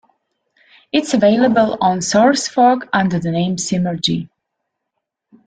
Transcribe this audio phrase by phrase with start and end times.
[0.91, 4.29] It is available on SourceForge under the name "Simergy".